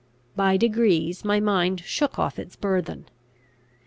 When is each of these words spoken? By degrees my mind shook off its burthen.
By 0.35 0.57
degrees 0.57 1.23
my 1.23 1.39
mind 1.39 1.81
shook 1.81 2.17
off 2.17 2.39
its 2.39 2.55
burthen. 2.55 3.05